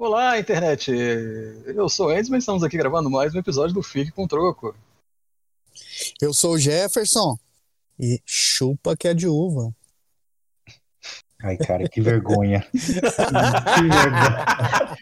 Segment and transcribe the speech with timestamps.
[0.00, 0.92] Olá, internet!
[1.66, 4.72] Eu sou o Enzo, mas estamos aqui gravando mais um episódio do Fique com Troco.
[6.22, 7.36] Eu sou o Jefferson
[7.98, 9.74] e chupa que é de uva.
[11.42, 12.64] Ai, cara, que vergonha.
[12.70, 14.96] que vergonha.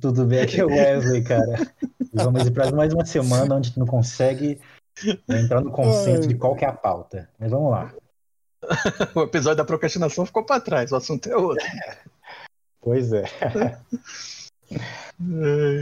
[0.00, 1.72] Tudo bem, aqui é o Wesley, cara.
[2.12, 4.60] Vamos ir para mais uma semana onde a gente não consegue
[5.28, 7.30] entrar no conceito de qual que é a pauta.
[7.38, 7.94] Mas vamos lá.
[9.14, 11.64] o episódio da procrastinação ficou para trás, o assunto é outro.
[12.80, 13.24] Pois é.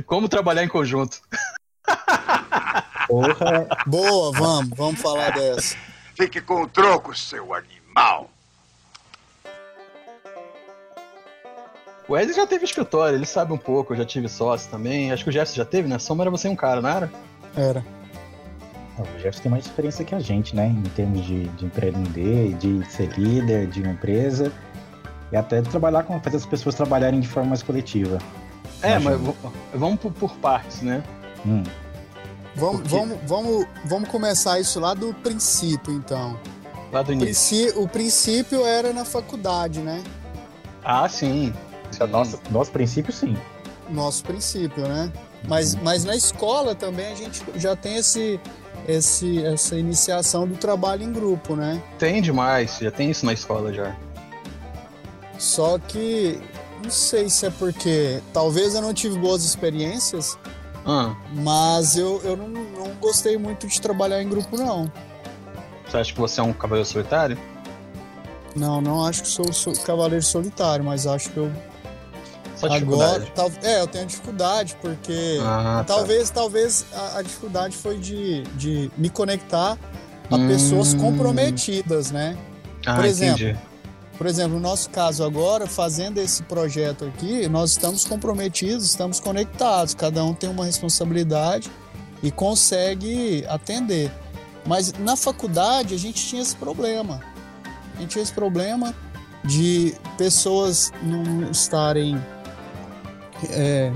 [0.06, 1.20] Como trabalhar em conjunto.
[3.06, 3.69] Porra.
[3.86, 5.77] Boa, vamos, vamos falar dessa.
[6.14, 8.30] Fique com o troco, seu animal.
[12.09, 15.10] O Wesley já teve escritório, ele sabe um pouco, eu já tive sócio também.
[15.12, 15.98] Acho que o Jefferson já teve, né?
[15.98, 17.10] Soma era você um cara, não era?
[17.56, 17.84] Era.
[18.98, 20.69] O Jefferson tem mais experiência que a gente, né?
[20.69, 24.52] Em termos de, de empreender, de ser líder de uma empresa.
[25.32, 28.18] E até de trabalhar com fazer as pessoas trabalharem de forma mais coletiva.
[28.82, 29.18] É, mas
[29.74, 31.02] vamos por, por, partes, né?
[31.44, 31.62] Hum.
[32.55, 36.38] Vamos, vamos, vamos, vamos começar isso lá do princípio, então.
[36.92, 37.80] Lá do início.
[37.80, 40.02] O princípio era na faculdade, né?
[40.84, 41.52] Ah, sim.
[41.98, 43.36] É nosso, nosso princípio, sim.
[43.90, 45.12] Nosso princípio, né?
[45.46, 45.80] Mas, uhum.
[45.83, 48.40] mas na escola também a gente já tem esse,
[48.86, 51.83] esse, essa iniciação do trabalho em grupo, né?
[51.98, 53.94] Tem demais, já tem isso na escola já.
[55.39, 56.41] Só que
[56.83, 60.39] não sei se é porque talvez eu não tive boas experiências,
[60.84, 61.15] ah.
[61.34, 64.91] mas eu, eu não, não gostei muito de trabalhar em grupo, não.
[65.87, 67.39] Você acha que você é um cavaleiro solitário?
[68.55, 71.53] Não, não acho que sou, sou cavaleiro solitário, mas acho que eu
[72.57, 75.95] só Agora, tal, é, eu tenho dificuldade, porque ah, tá.
[75.95, 76.41] talvez, tá.
[76.41, 79.77] talvez a, a, dificuldade foi de, de me conectar
[80.31, 80.48] a hum...
[80.48, 82.37] pessoas comprometidas, né?
[82.87, 83.59] Ah, por exemplo, entendi.
[84.17, 89.95] Por exemplo, no nosso caso agora, fazendo esse projeto aqui, nós estamos comprometidos, estamos conectados,
[89.95, 91.70] cada um tem uma responsabilidade
[92.23, 94.11] e consegue atender.
[94.67, 97.20] Mas na faculdade a gente tinha esse problema.
[97.95, 98.95] A gente tinha esse problema
[99.45, 102.20] de pessoas não estarem
[103.51, 103.92] é,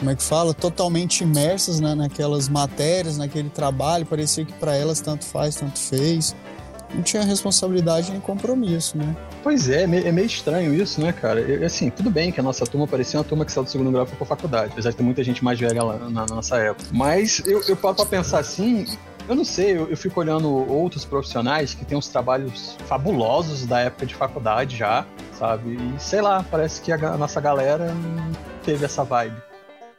[0.00, 5.00] como é que fala, totalmente imersas né, naquelas matérias, naquele trabalho, parecia que para elas
[5.00, 6.34] tanto faz, tanto fez.
[6.94, 9.14] Não tinha responsabilidade nem compromisso, né?
[9.42, 11.40] Pois é, é meio estranho isso, né, cara?
[11.40, 13.90] Eu, assim, tudo bem que a nossa turma parecia uma turma que saiu do segundo
[13.90, 16.26] grau e foi pra faculdade, apesar de ter muita gente mais velha lá na, na
[16.26, 16.88] nossa época.
[16.92, 18.86] Mas eu, eu paro pra pensar assim,
[19.26, 23.80] eu não sei, eu, eu, fico olhando outros profissionais que têm uns trabalhos fabulosos da
[23.80, 25.76] época de faculdade já, sabe?
[25.76, 27.94] E sei lá, parece que a, a nossa galera
[28.62, 29.36] teve essa vibe.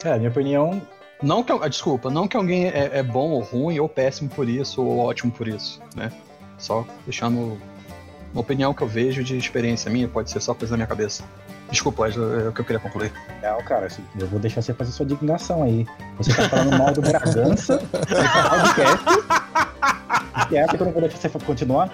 [0.04, 0.82] É, minha opinião.
[1.22, 4.84] Não que, desculpa, não que alguém é, é bom ou ruim, ou péssimo por isso,
[4.84, 6.12] ou ótimo por isso, né?
[6.58, 7.60] Só deixando
[8.34, 11.24] uma opinião que eu vejo de experiência minha, pode ser só coisa da minha cabeça.
[11.70, 13.14] Desculpa, é o que eu queria concluir.
[13.42, 15.88] Não, cara, assim, eu vou deixar você fazer sua dignação aí.
[16.18, 19.06] Você tá falando mal do Bragança nesse podcast.
[20.50, 21.90] Que é que eu não vou deixar você continuar?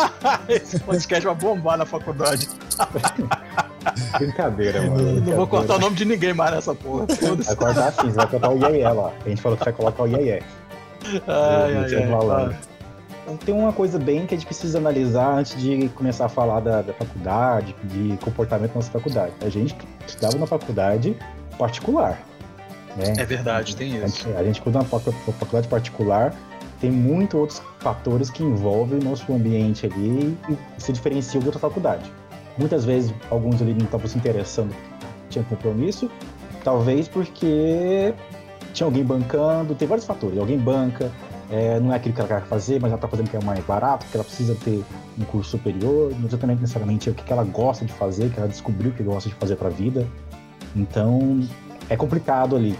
[0.48, 2.46] Esse podcast vai bombar na faculdade.
[4.18, 4.94] Brincadeira, mano.
[4.94, 5.30] Brincadeira.
[5.30, 7.06] Não vou cortar o nome de ninguém mais nessa porra.
[7.06, 9.12] Vai cortar sim, você vai cortar o Iê lá.
[9.24, 10.42] A gente falou que vai colocar o Iê
[11.26, 12.56] Ai, ai, ai,
[13.44, 16.82] tem uma coisa bem que a gente precisa analisar antes de começar a falar da,
[16.82, 19.32] da faculdade, de comportamento na nossa faculdade.
[19.40, 21.16] A gente estudava na faculdade
[21.56, 22.20] particular.
[22.96, 23.14] Né?
[23.18, 24.04] É verdade, tem isso.
[24.04, 26.34] A gente, a gente quando uma faculdade particular,
[26.80, 31.60] tem muitos outros fatores que envolvem o nosso ambiente ali e se diferenciam de outra
[31.60, 32.10] faculdade.
[32.58, 34.74] Muitas vezes, alguns ali não estavam se interessando,
[35.30, 36.10] tinham compromisso,
[36.62, 38.12] talvez porque
[38.74, 40.38] tinha alguém bancando, tem vários fatores.
[40.38, 41.10] Alguém banca,
[41.52, 43.62] é, não é aquilo que ela quer fazer, mas ela está fazendo que é mais
[43.66, 44.82] barato, porque ela precisa ter
[45.18, 48.90] um curso superior, não exatamente necessariamente o que ela gosta de fazer, que ela descobriu
[48.92, 50.08] que gosta de fazer para a vida.
[50.74, 51.46] Então,
[51.90, 52.74] é complicado ali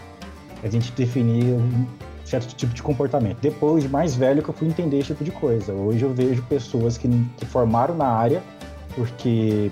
[0.65, 1.87] a gente definir um
[2.25, 3.37] certo tipo de comportamento.
[3.43, 5.75] Depois de mais velho que eu fui entender esse tipo de coisa.
[5.75, 8.43] Hoje eu vejo pessoas que, que formaram na área
[8.95, 9.71] porque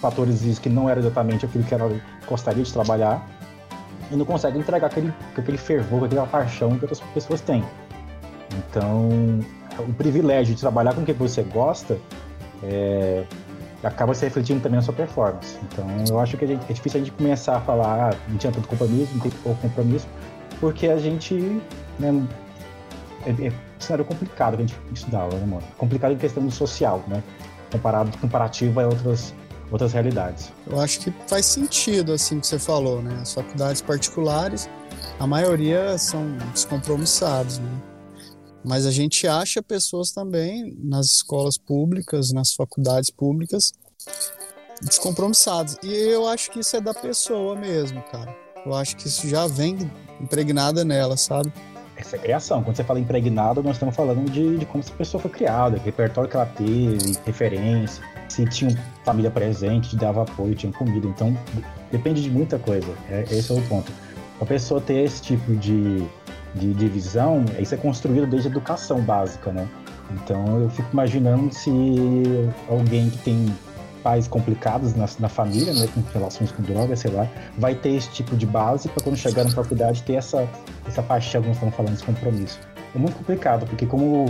[0.00, 3.26] fatores que não era exatamente aquilo que ela gostaria de trabalhar
[4.12, 7.64] e não consegue entregar aquele, aquele fervor, aquela paixão que outras pessoas têm.
[8.56, 9.08] Então,
[9.78, 11.98] o privilégio de trabalhar com o que você gosta
[12.62, 13.24] é,
[13.82, 15.58] acaba se refletindo também na sua performance.
[15.64, 18.52] Então, eu acho que gente, é difícil a gente começar a falar, ah, não tinha
[18.52, 20.06] tanto compromisso, não tem pouco compromisso,
[20.60, 21.34] porque a gente.
[21.98, 22.26] Né,
[23.24, 25.62] é, é um cenário complicado que a gente estudava, né, mano?
[25.78, 27.22] Complicado em questão social, né?
[27.70, 29.34] Comparado, comparativo a outras
[29.72, 30.52] outras realidades.
[30.66, 33.18] Eu acho que faz sentido, assim, que você falou, né?
[33.20, 34.68] As faculdades particulares,
[35.18, 37.82] a maioria são descompromissados, né?
[38.64, 43.72] Mas a gente acha pessoas também nas escolas públicas, nas faculdades públicas,
[44.80, 45.76] descompromissados.
[45.82, 48.36] E eu acho que isso é da pessoa mesmo, cara.
[48.64, 49.90] Eu acho que isso já vem
[50.20, 51.52] impregnada nela, sabe?
[51.96, 52.62] Essa é criação.
[52.62, 55.84] Quando você fala impregnado, nós estamos falando de, de como essa pessoa foi criada, que
[55.84, 58.02] repertório que ela teve, referência,
[58.32, 61.06] se tinha família presente, dava apoio, tinha comida.
[61.06, 61.36] Então,
[61.90, 62.88] depende de muita coisa.
[63.10, 63.92] É, esse é o ponto.
[64.40, 66.02] A pessoa ter esse tipo de,
[66.54, 69.68] de, de visão, isso é construído desde a educação básica, né?
[70.10, 71.70] Então, eu fico imaginando se
[72.68, 73.46] alguém que tem
[74.02, 78.10] pais complicados na, na, família, né, com relações com drogas, sei lá, vai ter esse
[78.10, 80.48] tipo de base para quando chegar na faculdade ter essa,
[80.86, 82.58] essa paixão, como estamos falando, esse compromisso.
[82.94, 84.26] É muito complicado, porque como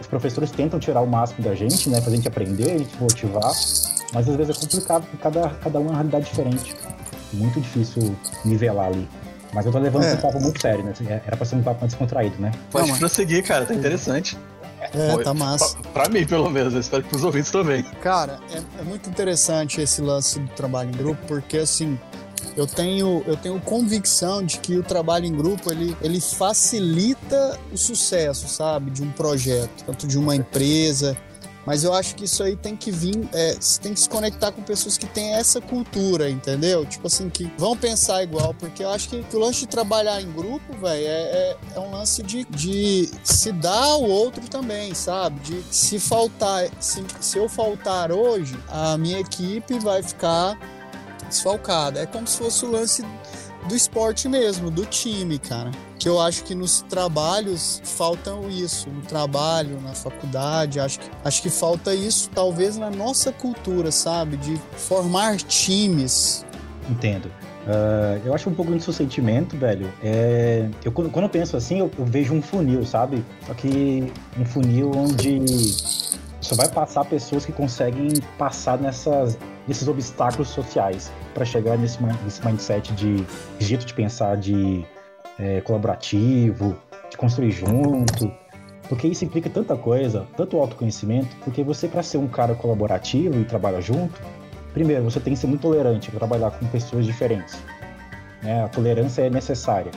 [0.00, 2.96] os professores tentam tirar o máximo da gente, né, fazer a gente aprender, a gente
[3.00, 3.52] motivar,
[4.12, 6.76] mas às vezes é complicado, porque cada, cada um é uma realidade diferente.
[7.32, 9.08] Muito difícil nivelar ali.
[9.52, 10.12] Mas eu tô levando é.
[10.12, 10.92] esse papo muito sério, né?
[11.26, 12.52] Era pra ser um papo mais descontraído, né?
[12.70, 14.36] Pode Não, prosseguir, cara, tá interessante.
[14.80, 15.76] É, tá massa.
[15.92, 16.72] Pra, pra, mim, pelo menos.
[16.72, 17.82] Eu espero que pros ouvintes também.
[18.02, 21.98] Cara, é, é muito interessante esse lance do trabalho em grupo, porque assim,
[22.58, 27.76] eu tenho, eu tenho convicção de que o trabalho em grupo ele, ele facilita o
[27.76, 31.16] sucesso, sabe, de um projeto, tanto de uma empresa,
[31.64, 34.62] mas eu acho que isso aí tem que vir, é, tem que se conectar com
[34.62, 36.86] pessoas que têm essa cultura, entendeu?
[36.86, 40.20] Tipo assim, que vão pensar igual, porque eu acho que, que o lance de trabalhar
[40.20, 44.94] em grupo, velho, é, é, é, um lance de, de se dar ao outro também,
[44.94, 45.38] sabe?
[45.40, 50.58] De se faltar, se, se eu faltar hoje, a minha equipe vai ficar
[51.28, 52.00] desfalcada.
[52.00, 53.04] É como se fosse o lance
[53.68, 59.02] do esporte mesmo, do time, cara que eu acho que nos trabalhos faltam isso, no
[59.02, 64.36] trabalho, na faculdade, acho que, acho que falta isso talvez na nossa cultura, sabe?
[64.36, 66.46] De formar times.
[66.88, 67.26] Entendo.
[67.66, 69.92] Uh, eu acho um pouco disso sentimento, velho.
[70.02, 73.22] É, eu, quando eu penso assim, eu, eu, vejo um funil, sabe?
[73.46, 75.42] Só que um funil onde
[76.40, 78.08] só vai passar pessoas que conseguem
[78.38, 79.36] passar nessas,
[79.68, 83.24] nesses obstáculos sociais para chegar nesse, nesse mindset de
[83.60, 84.84] jeito de pensar, de
[85.38, 86.74] é, colaborativo,
[87.10, 88.32] de construir junto,
[88.88, 93.44] porque isso implica tanta coisa, tanto autoconhecimento, porque você, para ser um cara colaborativo e
[93.44, 94.18] trabalhar junto,
[94.72, 97.58] primeiro, você tem que ser muito tolerante para trabalhar com pessoas diferentes.
[98.42, 98.64] Né?
[98.64, 99.92] A tolerância é necessária.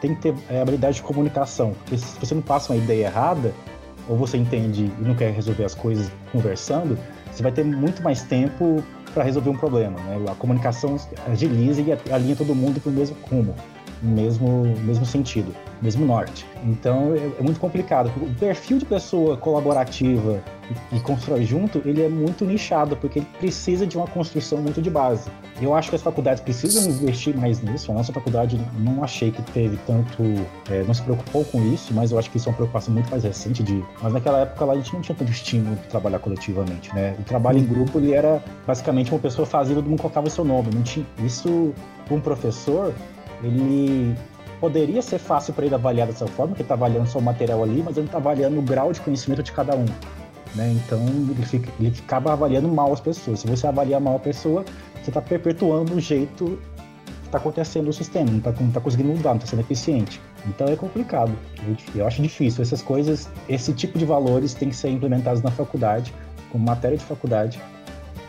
[0.00, 3.54] Tem que ter é, habilidade de comunicação, porque se você não passa uma ideia errada,
[4.08, 6.98] ou você entende e não quer resolver as coisas conversando,
[7.30, 9.98] você vai ter muito mais tempo para resolver um problema.
[10.00, 10.24] Né?
[10.30, 10.96] A comunicação
[11.30, 13.54] agiliza e alinha todo mundo para o mesmo rumo
[14.02, 16.44] mesmo, mesmo sentido, mesmo norte.
[16.64, 18.10] Então é, é muito complicado.
[18.20, 20.42] O perfil de pessoa colaborativa
[20.92, 24.82] e, e constrói junto, ele é muito nichado, porque ele precisa de uma construção muito
[24.82, 25.30] de base.
[25.60, 27.90] Eu acho que as faculdades precisam investir mais nisso.
[27.92, 30.22] A nossa faculdade não achei que teve tanto.
[30.70, 33.10] É, não se preocupou com isso, mas eu acho que isso é uma preocupação muito
[33.10, 33.62] mais recente.
[33.62, 37.14] De, mas naquela época lá a gente não tinha tanto estímulo de trabalhar coletivamente, né?
[37.18, 40.70] O trabalho em grupo ele era basicamente uma pessoa fazia, todo mundo colocava seu nome.
[40.74, 41.72] Não tinha, isso,
[42.10, 42.92] um professor,
[43.42, 44.16] ele
[44.60, 47.62] poderia ser fácil para ele avaliar dessa forma, porque ele está avaliando só o material
[47.62, 49.84] ali, mas ele está avaliando o grau de conhecimento de cada um.
[50.54, 50.72] Né?
[50.72, 53.40] Então ele, fica, ele acaba avaliando mal as pessoas.
[53.40, 54.64] Se você avalia mal a pessoa,
[55.02, 56.60] você está perpetuando o jeito
[57.22, 60.20] que está acontecendo no sistema, não está tá conseguindo mudar, não está sendo eficiente.
[60.46, 61.32] Então é complicado.
[61.94, 62.62] Eu acho difícil.
[62.62, 66.14] Essas coisas, esse tipo de valores tem que ser implementados na faculdade,
[66.50, 67.60] como matéria de faculdade,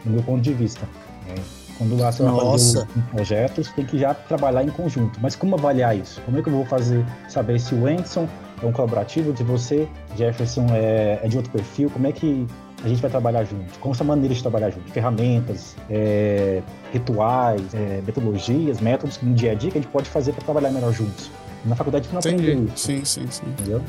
[0.06, 0.88] no meu ponto de vista.
[1.30, 1.63] É.
[1.78, 5.20] Quando você vai fazer um projeto, você tem que já trabalhar em conjunto.
[5.22, 6.22] Mas como avaliar isso?
[6.22, 8.28] Como é que eu vou fazer, saber se o Anderson
[8.62, 11.90] é um colaborativo de você, Jefferson é, é de outro perfil?
[11.90, 12.48] Como é que
[12.84, 13.80] a gente vai trabalhar junto?
[13.80, 14.92] Qual essa maneira de trabalhar junto?
[14.92, 16.62] Ferramentas, é,
[16.92, 20.72] rituais, é, metodologias, métodos no dia a dia que a gente pode fazer para trabalhar
[20.72, 21.32] melhor juntos.
[21.66, 22.86] Na faculdade não aprende isso.
[22.86, 23.46] Sim, sim, sim.
[23.48, 23.82] Entendeu?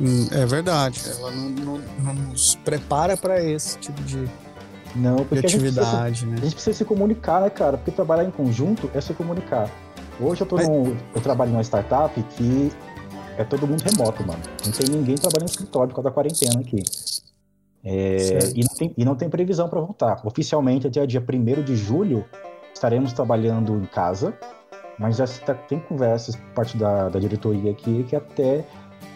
[0.00, 1.00] Hum, é verdade.
[1.18, 4.28] Ela não, não, não nos prepara para esse tipo de,
[4.94, 6.02] não, porque a gente, precisa, né?
[6.02, 7.76] a gente precisa se comunicar, né, cara?
[7.76, 9.70] Porque trabalhar em conjunto é se comunicar.
[10.20, 10.68] Hoje eu, tô Mas...
[10.68, 12.70] num, eu trabalho numa startup que
[13.38, 14.42] é todo mundo remoto, mano.
[14.64, 16.82] Não tem ninguém trabalhando no escritório por causa da quarentena aqui.
[17.84, 20.20] É, e, não tem, e não tem previsão para voltar.
[20.24, 22.24] Oficialmente, até dia 1 de julho,
[22.72, 24.34] estaremos trabalhando em casa,
[24.98, 28.64] mas já tá, tem conversas por parte da, da diretoria aqui que até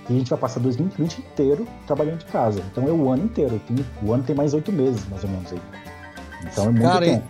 [0.08, 2.62] e a gente vai passar 2020 inteiro trabalhando de casa.
[2.70, 3.60] Então é o ano inteiro.
[3.66, 5.60] Tem, o ano tem mais oito meses, mais ou menos aí.
[6.44, 7.26] Então é muito Cara, tempo.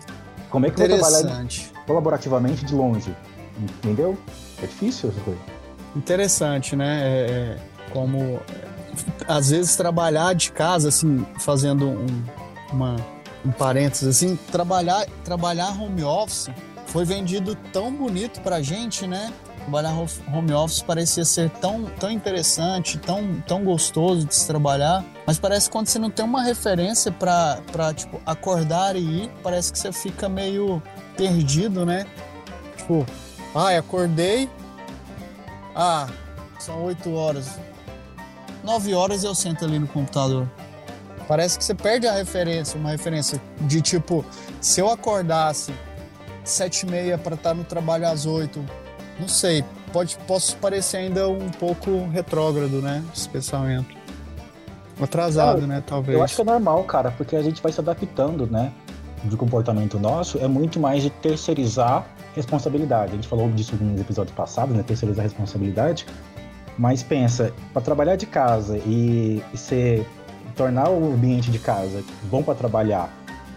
[0.49, 1.47] Como é que eu vou trabalhar
[1.85, 3.15] colaborativamente de longe?
[3.59, 4.17] Entendeu?
[4.61, 5.39] É difícil essa coisa.
[5.95, 7.01] Interessante, né?
[7.01, 7.57] É, é,
[7.91, 8.41] como é,
[9.27, 12.23] às vezes trabalhar de casa, assim, fazendo um,
[12.71, 12.95] uma,
[13.43, 16.49] um parênteses, assim, trabalhar, trabalhar home office
[16.85, 19.33] foi vendido tão bonito pra gente, né?
[19.67, 19.93] Trabalhar
[20.33, 25.65] home office parecia ser tão, tão interessante, tão, tão gostoso de se trabalhar, mas parece
[25.65, 29.91] que quando você não tem uma referência para tipo, acordar e ir, parece que você
[29.91, 30.81] fica meio
[31.17, 32.05] perdido, né?
[32.77, 33.05] Tipo,
[33.53, 34.49] ai, ah, acordei,
[35.75, 36.07] ah,
[36.57, 37.59] são oito horas.
[38.63, 40.49] Nove horas eu sento ali no computador.
[41.27, 44.23] Parece que você perde a referência, uma referência de tipo,
[44.61, 45.73] se eu acordasse
[46.45, 48.63] sete e meia para estar no trabalho às oito,
[49.19, 53.95] não sei, pode, posso parecer ainda um pouco retrógrado, né, esse pensamento.
[54.99, 56.17] Atrasado, né, talvez.
[56.17, 58.71] Eu acho que é normal, cara, porque a gente vai se adaptando, né,
[59.23, 62.05] de comportamento nosso, é muito mais de terceirizar
[62.35, 63.13] responsabilidade.
[63.13, 66.05] A gente falou disso nos episódios passados, né, terceirizar responsabilidade,
[66.77, 70.05] mas pensa, para trabalhar de casa e, e ser
[70.55, 73.09] tornar o ambiente de casa bom para trabalhar,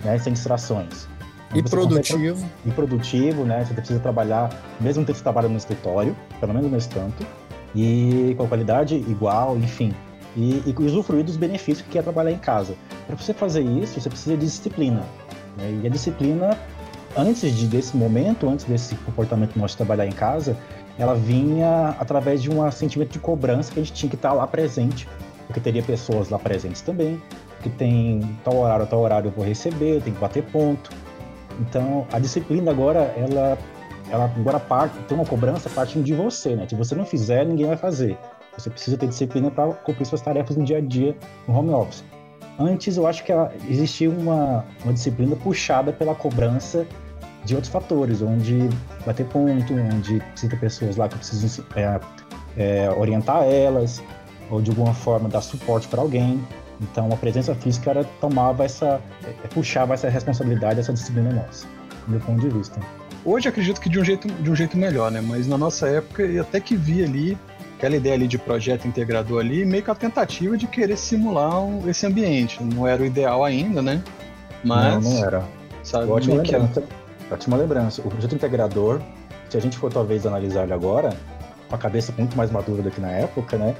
[0.05, 1.09] né, sem distrações.
[1.55, 2.47] E produtivo.
[2.65, 3.65] E produtivo, né?
[3.65, 7.27] Você precisa trabalhar, mesmo tempo que você trabalha no escritório, pelo menos nesse tanto,
[7.75, 9.95] e com a qualidade igual, enfim.
[10.37, 12.75] E, e usufruir dos benefícios que é trabalhar em casa.
[13.07, 15.03] Para você fazer isso, você precisa de disciplina.
[15.57, 15.81] Né?
[15.83, 16.57] E a disciplina,
[17.17, 20.57] antes de, desse momento, antes desse comportamento nosso de trabalhar em casa,
[20.97, 24.47] ela vinha através de um sentimento de cobrança que a gente tinha que estar lá
[24.47, 25.09] presente
[25.51, 27.21] porque teria pessoas lá presentes também,
[27.61, 30.91] que tem tal horário, tal horário eu vou receber, tem que bater ponto.
[31.61, 33.59] Então, a disciplina agora, ela,
[34.11, 36.67] ela agora parte, tem uma cobrança partindo de você, né?
[36.67, 38.19] Se você não fizer, ninguém vai fazer.
[38.57, 42.03] Você precisa ter disciplina para cumprir suas tarefas no dia a dia no home office.
[42.59, 43.33] Antes, eu acho que
[43.69, 46.87] existia uma, uma disciplina puxada pela cobrança
[47.45, 48.69] de outros fatores, onde
[49.05, 52.01] vai ter ponto, onde precisa pessoas lá que precisam é,
[52.57, 54.03] é, orientar elas,
[54.51, 56.43] ou de alguma forma dar suporte para alguém.
[56.81, 61.67] Então a presença física era, tomava essa, é, puxava essa responsabilidade, essa disciplina nossa,
[62.07, 62.81] do meu ponto de vista.
[63.25, 65.21] Hoje acredito que de um jeito, de um jeito melhor, né?
[65.21, 67.39] Mas na nossa época eu até que vi ali
[67.77, 71.89] aquela ideia ali de projeto integrador ali, meio que a tentativa de querer simular um,
[71.89, 72.63] esse ambiente.
[72.63, 74.03] Não era o ideal ainda, né?
[74.63, 75.45] Mas não, não era.
[75.83, 76.83] Sabe, ótima lembrança.
[76.83, 77.35] Que...
[77.35, 78.03] Ótima lembrança.
[78.03, 79.01] O projeto integrador,
[79.49, 81.11] se a gente for talvez analisar ele agora,
[81.69, 83.75] com a cabeça muito mais madura do que na época, né?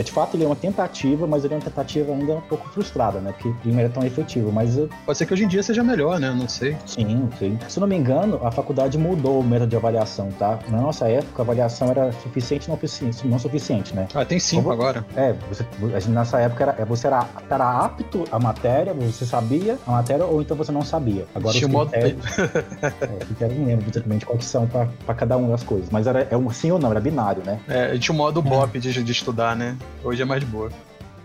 [0.00, 2.66] É, de fato, ele é uma tentativa, mas ele é uma tentativa ainda um pouco
[2.70, 3.32] frustrada, né?
[3.32, 4.78] Porque ele não é tão efetivo, mas...
[4.78, 4.88] Eu...
[5.04, 6.30] Pode ser que hoje em dia seja melhor, né?
[6.30, 6.74] Não sei.
[6.86, 7.58] Sim, sim.
[7.68, 10.58] Se não me engano, a faculdade mudou o método de avaliação, tá?
[10.68, 14.08] Na nossa época, a avaliação era suficiente não suficiente, não suficiente né?
[14.14, 15.04] Ah, tem cinco agora.
[15.14, 15.66] É, você,
[16.08, 20.56] nessa época era, você era, era apto à matéria, você sabia a matéria, ou então
[20.56, 21.26] você não sabia.
[21.34, 22.24] Agora Tinha os critérios...
[22.40, 26.36] é, eu não lembro exatamente quais são para cada uma das coisas, mas era é
[26.36, 27.60] um sim ou não, era binário, né?
[27.68, 29.76] É, tinha o modo BOP de, de estudar, né?
[30.02, 30.70] Hoje é mais boa.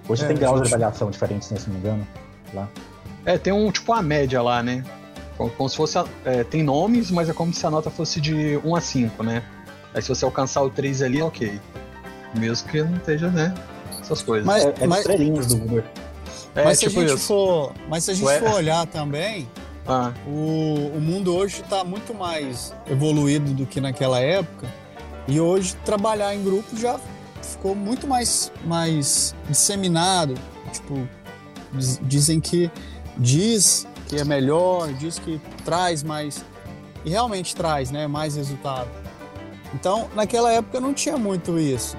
[0.07, 2.07] Hoje é, tem graus de avaliação diferentes, né, se não me engano.
[2.53, 2.69] Lá.
[3.25, 4.83] É, tem um tipo a média lá, né?
[5.37, 5.97] Como, como se fosse.
[6.23, 9.43] É, tem nomes, mas é como se a nota fosse de 1 a 5, né?
[9.93, 11.59] Aí se você alcançar o 3 ali, ok.
[12.37, 13.53] Mesmo que não esteja, né?
[13.99, 14.45] Essas coisas.
[14.45, 14.99] Mas, é, é mas...
[14.99, 15.83] estrelinhas do Uber.
[16.53, 18.39] É, mas, tipo se a gente for, mas se a gente Ué?
[18.39, 19.49] for olhar também,
[19.85, 20.13] ah.
[20.25, 24.67] o, o mundo hoje está muito mais evoluído do que naquela época.
[25.27, 26.99] E hoje trabalhar em grupo já
[27.45, 30.35] ficou muito mais, mais disseminado.
[30.71, 31.07] Tipo,
[31.73, 32.71] diz, dizem que
[33.17, 36.43] diz que é melhor, diz que traz mais.
[37.03, 38.07] E realmente traz, né?
[38.07, 38.89] Mais resultado.
[39.73, 41.97] Então, naquela época não tinha muito isso.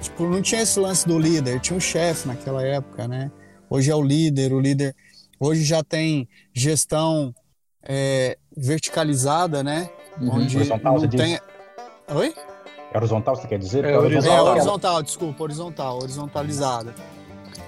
[0.00, 3.30] Tipo, não tinha esse lance do líder, tinha um chefe naquela época, né?
[3.70, 4.94] Hoje é o líder, o líder.
[5.38, 7.34] Hoje já tem gestão
[7.82, 9.90] é, verticalizada, né?
[10.20, 10.42] Uhum.
[10.42, 11.38] Onde não tem.
[12.14, 12.34] Oi?
[12.92, 13.84] É horizontal, você quer dizer?
[13.84, 16.94] É, horizontal, é horizontal, desculpa, horizontal, horizontalizada.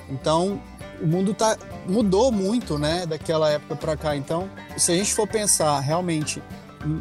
[0.09, 0.61] Então,
[1.01, 4.17] o mundo tá, mudou muito, né, daquela época para cá.
[4.17, 6.43] Então, se a gente for pensar realmente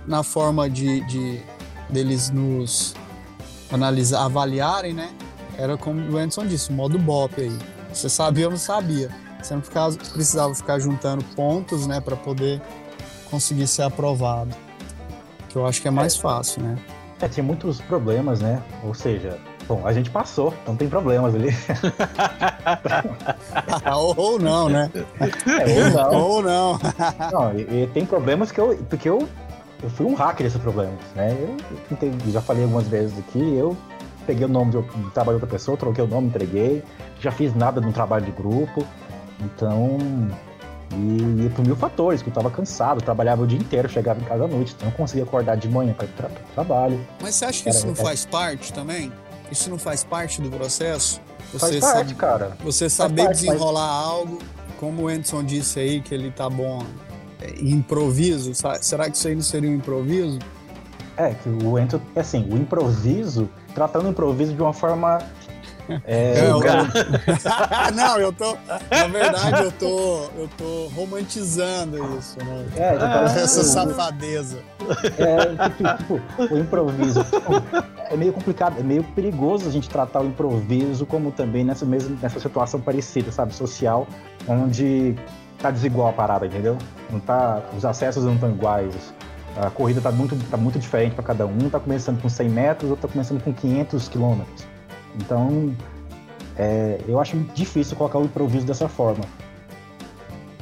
[0.07, 1.41] na forma de, de
[1.89, 2.95] deles nos
[3.71, 5.13] analisar, avaliarem, né,
[5.57, 7.59] era como o Anderson disse, o modo BOP aí.
[7.93, 9.09] Você sabia ou não sabia.
[9.41, 12.61] Você não ficava, precisava ficar juntando pontos, né, para poder
[13.29, 14.55] conseguir ser aprovado.
[15.49, 16.77] Que eu acho que é mais fácil, né?
[17.23, 18.61] É, tinha muitos problemas, né?
[18.83, 21.51] Ou seja, bom, a gente passou, então tem problemas ali.
[24.17, 24.91] ou não, né?
[24.91, 26.21] É, ou não.
[26.21, 26.79] ou não.
[27.31, 28.77] não e, e, tem problemas que eu.
[28.89, 29.25] Porque eu,
[29.81, 31.31] eu fui um hacker desses problemas, né?
[31.31, 31.55] Eu,
[32.01, 33.77] eu já falei algumas vezes aqui, eu
[34.27, 36.83] peguei o nome do, do trabalho de outra pessoa, troquei o nome, entreguei,
[37.21, 38.85] já fiz nada no trabalho de grupo.
[39.39, 39.97] Então,
[40.97, 44.23] e, e por mil fatores, que eu tava cansado, trabalhava o dia inteiro, chegava em
[44.23, 46.99] casa à noite, então não conseguia acordar de manhã para ir tra trabalho.
[47.21, 47.97] Mas você acha que Era, isso não é...
[47.97, 49.11] faz parte também?
[49.51, 51.21] Isso não faz parte do processo?
[51.51, 52.57] Você faz parte, sabe, cara.
[52.63, 54.07] Você saber parte, desenrolar mas...
[54.07, 54.39] algo,
[54.79, 56.83] como o Anderson disse aí, que ele tá bom
[57.41, 58.85] é, em improviso, sabe?
[58.85, 60.39] será que isso aí não seria um improviso?
[61.15, 65.19] É, que o Ento, assim, o improviso, tratando o improviso de uma forma
[66.05, 66.59] é, é eu,
[67.93, 68.55] não, eu tô.
[68.89, 72.65] Na verdade, eu tô, eu tô romantizando isso, né?
[72.77, 74.59] É, ah, essa safadeza.
[75.17, 77.25] É, tipo, tipo, o improviso.
[78.09, 82.15] É meio complicado, é meio perigoso a gente tratar o improviso como também nessa mesma
[82.21, 84.07] nessa situação parecida, sabe, social,
[84.47, 85.15] onde
[85.59, 86.77] tá desigual a parada, entendeu?
[87.09, 89.13] Não tá, os acessos não estão iguais.
[89.55, 91.51] A corrida tá muito, tá muito diferente para cada um.
[91.51, 94.72] Um tá começando com 100 metros, outro tá começando com 500 quilômetros.
[95.15, 95.75] Então,
[96.57, 99.23] é, eu acho difícil colocar o improviso dessa forma.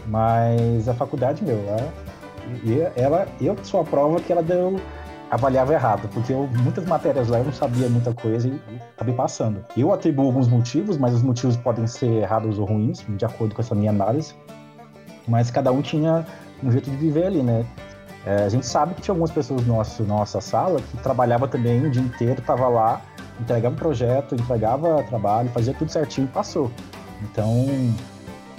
[0.07, 4.79] Mas a faculdade, meu, ela, ela eu sou a prova que ela deu
[5.31, 8.59] avaliava errado, porque eu, muitas matérias lá eu não sabia muita coisa e,
[8.95, 9.63] acabei passando.
[9.77, 13.61] Eu atribuo alguns motivos, mas os motivos podem ser errados ou ruins, de acordo com
[13.61, 14.35] essa minha análise.
[15.25, 16.25] Mas cada um tinha
[16.61, 17.65] um jeito de viver ali, né?
[18.25, 19.73] É, a gente sabe que tinha algumas pessoas na
[20.05, 23.01] nossa sala que trabalhava também o dia inteiro, tava lá
[23.41, 26.71] entregava o projeto, entregava trabalho, fazia tudo certinho e passou.
[27.23, 27.67] Então,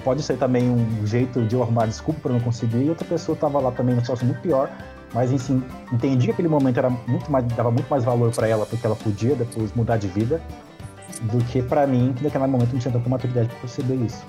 [0.03, 3.35] pode ser também um jeito de eu arrumar desculpa para não conseguir, e outra pessoa
[3.35, 4.69] estava lá também numa situação muito pior,
[5.13, 8.65] mas enfim, entendi que aquele momento era muito mais, dava muito mais valor para ela,
[8.65, 10.41] porque ela podia depois mudar de vida,
[11.21, 14.25] do que para mim, que naquele momento não tinha tanta maturidade para perceber isso.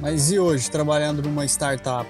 [0.00, 2.08] Mas e hoje, trabalhando numa startup,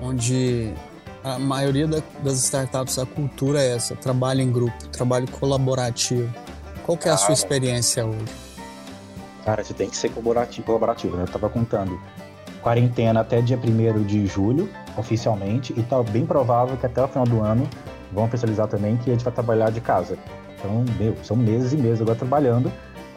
[0.00, 0.74] onde
[1.22, 6.32] a maioria da, das startups, a cultura é essa, trabalho em grupo, trabalho colaborativo.
[6.84, 8.24] Qual que é a sua experiência hoje?
[9.44, 11.24] Cara, você tem que ser colaborativo, colaborativo né?
[11.24, 12.00] Eu tava contando.
[12.62, 17.24] Quarentena até dia 1 de julho, oficialmente, e tá bem provável que até o final
[17.24, 17.68] do ano
[18.12, 20.18] vão oficializar também que a gente vai trabalhar de casa.
[20.58, 22.70] Então, meu, são meses e meses agora trabalhando,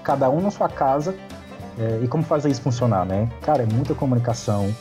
[0.04, 1.16] cada um na sua casa.
[1.78, 3.28] É, e como fazer isso funcionar, né?
[3.42, 4.74] Cara, é muita comunicação,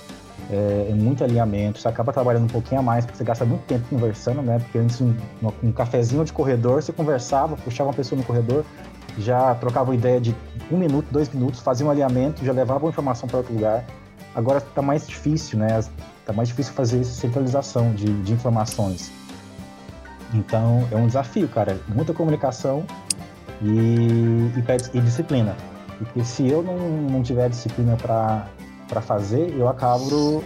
[0.51, 3.63] é, é, muito alinhamento, você acaba trabalhando um pouquinho a mais, porque você gasta muito
[3.63, 4.59] tempo conversando, né?
[4.59, 5.15] Porque antes, um,
[5.63, 8.65] um cafezinho de corredor, você conversava, puxava uma pessoa no corredor,
[9.19, 10.35] já trocava ideia de
[10.71, 13.85] um minuto, dois minutos, fazia um alinhamento, já levava a informação para outro lugar.
[14.35, 15.81] Agora está mais difícil, né?
[16.21, 19.13] Está mais difícil fazer essa centralização de, de informações.
[20.33, 21.79] Então, é um desafio, cara.
[21.89, 22.85] Muita comunicação
[23.61, 25.55] e, e, e disciplina.
[25.99, 28.47] Porque se eu não, não tiver disciplina para
[28.93, 30.45] para fazer, eu acabo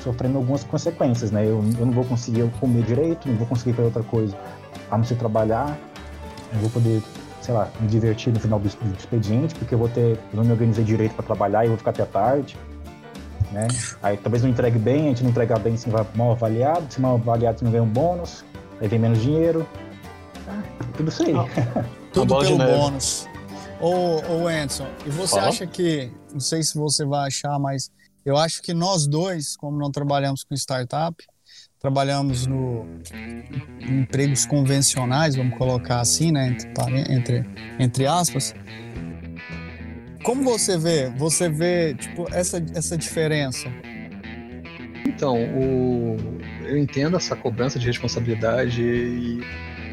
[0.00, 1.44] sofrendo algumas consequências, né?
[1.44, 4.36] Eu, eu não vou conseguir comer direito, não vou conseguir fazer outra coisa
[4.88, 5.76] a não ser trabalhar,
[6.52, 7.02] não vou poder,
[7.40, 10.44] sei lá, me divertir no final do, do expediente, porque eu vou ter, eu não
[10.44, 12.56] me organizei direito para trabalhar e vou ficar até tarde,
[13.50, 13.66] né?
[14.00, 17.00] Aí talvez não entregue bem, a gente não entregar bem, se vai mal avaliado, se
[17.00, 18.44] mal avaliado, você não ganha um bônus,
[18.80, 19.66] aí vem menos dinheiro,
[20.48, 20.62] ah,
[20.96, 21.34] tudo isso aí.
[22.14, 23.26] tudo pelo bônus.
[23.80, 25.48] Ô, ô Anderson, e você Fala.
[25.48, 27.90] acha que, não sei se você vai achar, mas
[28.24, 31.14] eu acho que nós dois, como não trabalhamos com startup,
[31.80, 37.44] trabalhamos no em empregos convencionais, vamos colocar assim, né, entre, entre,
[37.78, 38.52] entre aspas.
[40.24, 41.08] Como você vê?
[41.10, 43.68] Você vê tipo essa, essa diferença?
[45.06, 46.16] Então, o,
[46.64, 49.40] eu entendo essa cobrança de responsabilidade e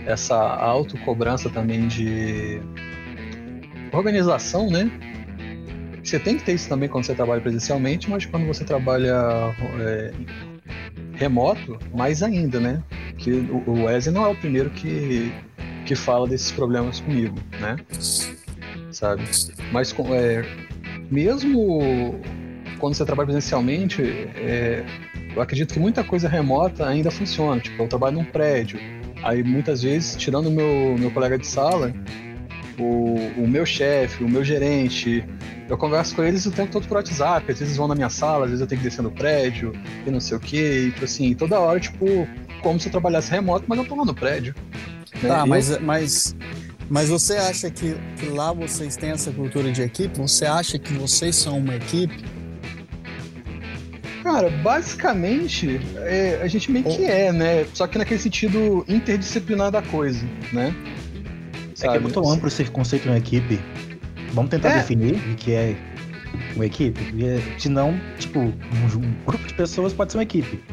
[0.06, 2.60] essa autocobrança também de
[3.96, 4.90] organização, né?
[6.04, 10.14] Você tem que ter isso também quando você trabalha presencialmente, mas quando você trabalha é,
[11.14, 12.84] remoto, mais ainda, né?
[13.18, 15.34] Que o Wesley não é o primeiro que,
[15.86, 17.78] que fala desses problemas comigo, né?
[18.92, 19.24] Sabe?
[19.72, 20.46] Mas é,
[21.10, 22.20] mesmo
[22.78, 24.86] quando você trabalha presencialmente, é,
[25.36, 27.60] eu acredito que muita coisa remota ainda funciona.
[27.60, 28.80] Tipo, eu trabalho num prédio,
[29.24, 31.92] aí muitas vezes, tirando meu, meu colega de sala,
[32.80, 35.24] o, o meu chefe, o meu gerente,
[35.70, 38.46] eu converso com eles o tempo todo por WhatsApp, às vezes vão na minha sala,
[38.46, 39.74] às vezes eu tenho que descer no prédio
[40.06, 42.06] e não sei o que, e tipo assim, toda hora, tipo,
[42.62, 44.54] como se eu trabalhasse remoto, mas eu tô lá no prédio.
[45.22, 45.30] Né?
[45.30, 46.36] Tá, mas, mas,
[46.90, 50.18] mas você acha que, que lá vocês têm essa cultura de equipe?
[50.20, 52.24] Você acha que vocês são uma equipe?
[54.26, 57.64] Cara, basicamente, é, a gente meio que é, né?
[57.76, 60.74] Só que naquele sentido interdisciplinar da coisa, né?
[61.76, 61.90] Sabe?
[61.90, 63.60] É que é muito amplo esse conceito de uma equipe.
[64.34, 64.78] Vamos tentar é.
[64.78, 65.76] definir o que é
[66.56, 67.00] uma equipe?
[67.04, 70.64] Porque, senão, tipo, um grupo de pessoas pode ser uma equipe.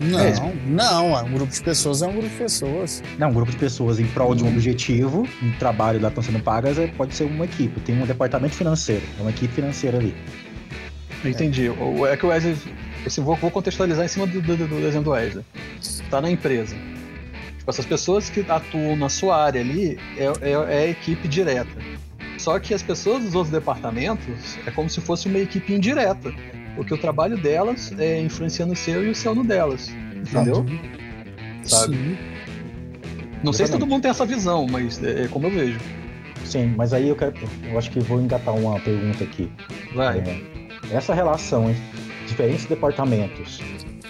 [0.00, 0.34] Não, é.
[0.66, 3.02] não, um grupo de pessoas é um grupo de pessoas.
[3.16, 6.40] Não, um grupo de pessoas em prol de um objetivo, um trabalho lá estão sendo
[6.40, 7.80] pagas, é, pode ser uma equipe.
[7.80, 10.14] Tem um departamento financeiro, é uma equipe financeira ali.
[11.24, 11.68] Entendi.
[11.68, 12.56] É, é que o Wesley.
[13.06, 15.44] Assim, vou, vou contextualizar em cima do, do, do exemplo do Wesley.
[16.10, 16.74] Tá na empresa.
[17.64, 21.70] Tipo, essas pessoas que atuam na sua área ali é, é, é a equipe direta.
[22.36, 26.30] Só que as pessoas dos outros departamentos é como se fosse uma equipe indireta.
[26.76, 29.88] Porque o trabalho delas é influenciando o seu e o seu no delas.
[30.14, 30.66] Entendeu?
[31.62, 31.96] sabe?
[31.96, 32.18] Sim.
[33.42, 33.88] Não sei se todo Exatamente.
[33.88, 35.80] mundo tem essa visão, mas é, é como eu vejo.
[36.44, 39.50] Sim, mas aí eu, quero, eu acho que vou engatar uma pergunta aqui.
[39.94, 40.18] Vai.
[40.18, 40.42] É,
[40.94, 41.82] essa relação entre
[42.26, 43.60] diferentes departamentos,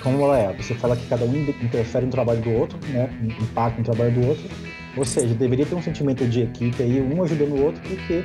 [0.04, 0.52] como ela é?
[0.52, 3.08] Você fala que cada um interfere no trabalho do outro, né?
[3.40, 4.44] Impacta no trabalho do outro.
[4.96, 8.22] Ou seja, deveria ter um sentimento de equipe aí, um ajudando o outro, porque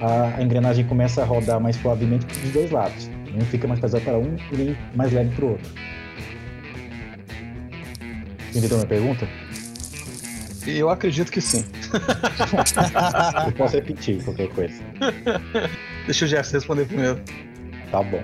[0.00, 3.10] a, engrenagem começa a rodar mais suavemente dos dois lados.
[3.34, 5.70] Um fica mais pesado para um e nem mais leve para o outro.
[8.50, 9.28] Entendeu a minha pergunta?
[10.66, 11.64] Eu acredito que sim.
[13.46, 14.82] Eu posso repetir qualquer coisa.
[16.04, 17.20] Deixa o Jefferson responder primeiro.
[17.90, 18.22] Tá bom.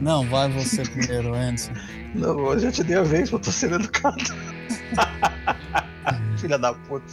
[0.00, 1.72] Não, vai você primeiro, Anderson.
[2.14, 4.16] Não, eu já te dei a vez, eu tô sendo educado.
[6.38, 7.06] Filha da puta.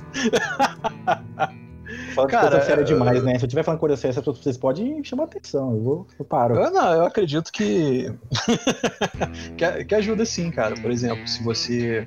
[2.16, 3.38] Falando Cara, coisa séria eu- demais, né?
[3.38, 5.74] Se eu estiver falando coisa séria, vocês podem chamar atenção.
[5.74, 6.56] Eu vou, eu paro.
[6.56, 8.12] Eu, não, eu acredito que...
[9.58, 9.86] que.
[9.86, 10.76] que ajuda sim, cara.
[10.76, 12.06] Por exemplo, se você.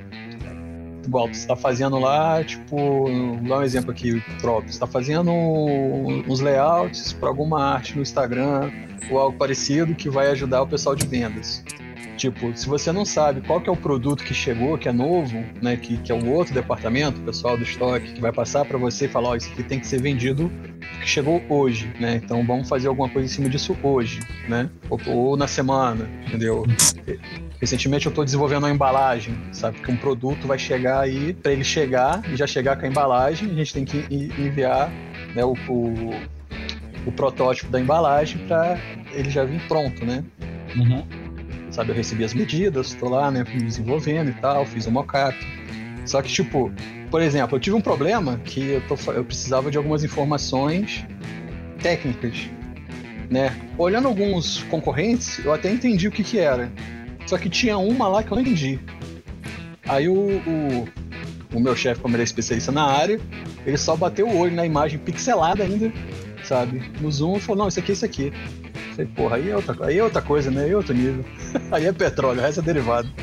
[1.04, 4.72] Igual, você tá fazendo lá, tipo, vou dar um exemplo aqui próprio.
[4.72, 8.70] Você tá fazendo uns layouts para alguma arte no Instagram
[9.10, 11.64] ou algo parecido que vai ajudar o pessoal de vendas.
[12.16, 15.42] Tipo, se você não sabe qual que é o produto que chegou, que é novo,
[15.60, 18.78] né, que, que é o outro departamento, o pessoal do estoque, que vai passar para
[18.78, 20.50] você e falar, ó, isso aqui tem que ser vendido
[21.00, 22.20] que chegou hoje, né?
[22.22, 24.70] Então vamos fazer alguma coisa em cima disso hoje, né?
[24.88, 26.64] Ou, ou na semana, entendeu?
[27.62, 29.78] Recentemente eu estou desenvolvendo uma embalagem, sabe?
[29.80, 33.48] Que um produto vai chegar aí, para ele chegar e já chegar com a embalagem,
[33.52, 34.90] a gente tem que en- enviar
[35.32, 36.10] né, o, o,
[37.06, 38.76] o protótipo da embalagem para
[39.12, 40.24] ele já vir pronto, né?
[41.70, 45.36] sabe, eu recebi as medidas, estou lá, né, desenvolvendo e tal, fiz o mockup.
[46.04, 46.72] Só que, tipo,
[47.12, 51.06] por exemplo, eu tive um problema que eu, tô eu precisava de algumas informações
[51.80, 52.50] técnicas,
[53.30, 53.54] né?
[53.78, 56.72] Olhando alguns concorrentes, eu até entendi o que que era.
[57.32, 58.78] Só que tinha uma lá que eu não entendi.
[59.88, 60.86] Aí o, o,
[61.54, 63.18] o meu chefe, como ele é especialista na área,
[63.64, 65.90] ele só bateu o olho na imagem pixelada ainda,
[66.44, 66.82] sabe?
[67.00, 68.34] No zoom e falou, não, isso aqui é isso aqui.
[68.74, 70.64] Eu Falei, porra, aí é outra, aí é outra coisa, né?
[70.64, 71.24] Aí é outro nível.
[71.72, 73.08] Aí é petróleo, o resto é derivado.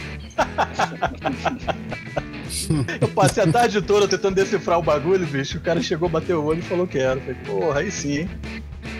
[2.99, 5.59] Eu passei a tarde toda tentando decifrar o bagulho, bicho.
[5.59, 7.19] O cara chegou, bateu o olho e falou que era.
[7.19, 8.21] Eu Falei, porra, aí sim.
[8.21, 8.29] hein?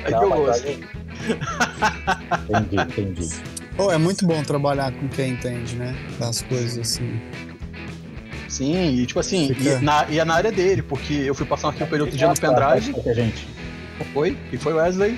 [0.03, 0.67] Aí deu mas gosto.
[2.47, 3.29] Entendi, entendi.
[3.79, 5.95] Pô, é muito bom trabalhar com quem entende, né?
[6.19, 7.17] Das coisas assim.
[8.49, 11.45] Sim, e tipo assim, Fica- e, na, e é na área dele, porque eu fui
[11.45, 12.93] passar um arquivo período dia no pendrive.
[12.93, 13.47] tá, tá, gente.
[14.13, 14.37] Foi?
[14.51, 15.17] E foi o Wesley.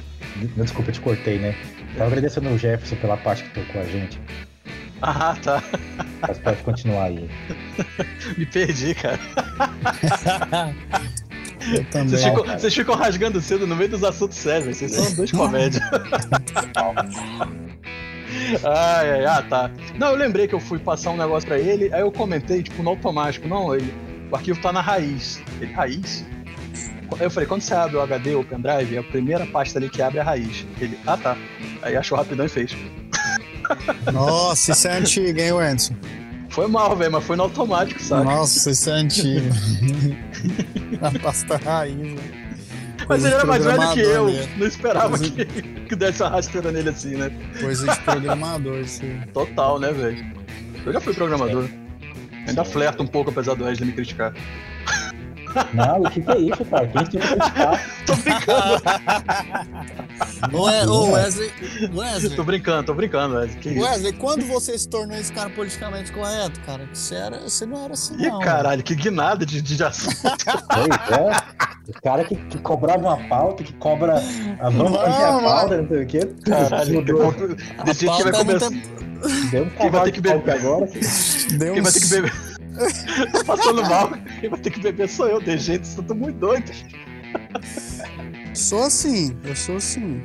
[0.56, 1.56] Desculpa, eu te cortei, né?
[1.98, 4.22] Tava agradecendo o Jefferson pela parte que tocou a gente.
[5.02, 5.64] Ah, tá.
[6.22, 7.28] Mas pode continuar aí.
[8.38, 9.20] Me perdi, cara.
[11.76, 12.10] Eu também.
[12.10, 14.78] Vocês ficam, vocês ficam rasgando cedo no meio dos assuntos sérios.
[14.78, 15.82] Vocês são dois comédias.
[18.64, 19.72] ai, ai, ah, tá.
[19.98, 22.82] Não, eu lembrei que eu fui passar um negócio pra ele, aí eu comentei, tipo,
[22.84, 23.48] no automático.
[23.48, 23.94] Não, ele,
[24.32, 25.42] o arquivo tá na raiz.
[25.60, 26.26] Ele, raiz?
[27.20, 29.90] Aí eu falei, quando você abre o HD ou o pendrive, a primeira pasta ali
[29.90, 30.66] que abre é a raiz.
[30.80, 31.38] Ele, ah tá.
[31.82, 32.76] Aí achou rapidão e fez.
[34.12, 35.96] Nossa, isso é antigo, hein, Wenson?
[36.50, 38.26] Foi mal, velho, mas foi no automático, sabe?
[38.26, 39.48] Nossa, isso é antigo.
[41.02, 42.42] A pasta raiz, né?
[43.12, 44.32] Mas ele era mais velho que eu.
[44.32, 44.48] né?
[44.58, 47.32] Não esperava Coisa- que, que desse uma rasteira nele assim, né?
[47.60, 49.28] Coisa de programador, aí.
[49.34, 50.26] Total, né, velho?
[50.86, 51.68] Eu já fui programador.
[52.48, 54.34] Ainda flerto um pouco, apesar do Wesley me criticar.
[55.74, 56.88] Não, o que, que é isso, cara?
[56.88, 57.92] Quem tem que criticar?
[58.06, 58.82] Tô brincando,
[60.58, 61.52] Ô, é, ô, Wesley,
[61.94, 63.80] Wesley, tô brincando, tô brincando, Wesley.
[63.80, 66.88] Wesley, quando você se tornou esse cara politicamente correto, cara?
[66.94, 68.40] Você, era, você não era assim, Ih, não.
[68.40, 70.16] caralho, que guinada de, de assunto.
[70.22, 71.32] Pois é.
[71.90, 74.16] O cara que, que cobrava uma pauta, que cobra
[74.60, 75.42] a vamos Não, fazer a mano.
[75.48, 76.32] pauta, não sei o quê.
[76.46, 77.34] Caralho, Mudou.
[77.34, 78.70] Jeito que vai começar.
[78.70, 78.82] tem-
[79.52, 80.52] Deu um Quem vai cavalo ter de que beber?
[80.56, 80.86] agora.
[80.88, 82.34] Deu Quem vai ter que beber?
[83.32, 84.12] Tô passando mal.
[84.40, 86.72] Quem vai ter que beber sou eu, de jeito, eu tô muito doido.
[88.54, 90.22] Sou assim, eu sou assim.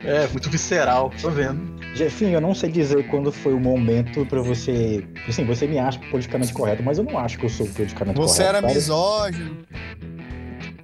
[0.00, 1.76] É, muito visceral, tô vendo.
[1.94, 5.04] Jefinho, eu não sei dizer quando foi o momento pra você.
[5.28, 8.42] Assim, você me acha politicamente correto, mas eu não acho que eu sou politicamente Você
[8.42, 8.56] correto.
[8.56, 8.74] era cara.
[8.74, 9.56] misógino.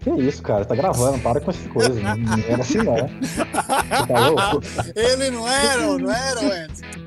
[0.01, 0.65] Que isso, cara?
[0.65, 1.97] Tá gravando, para com essas coisas.
[1.97, 2.13] Não,
[2.49, 2.95] era assim, não.
[3.23, 4.63] Você tá louco?
[4.95, 7.04] Ele não era, não era, Wesley?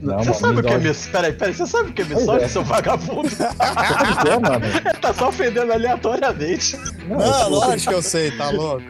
[0.00, 1.12] Não, você mano, sabe o que é misógino.
[1.12, 2.48] Peraí, peraí, você sabe o que é misógino, é.
[2.48, 3.28] seu vagabundo?
[3.30, 4.64] Você sabe o que é, mano?
[5.00, 6.76] Tá só ofendendo aleatoriamente.
[7.08, 8.82] Não, Não, tipo, lógico que eu sei, tá louco.